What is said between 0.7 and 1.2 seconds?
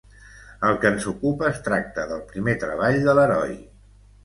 que ens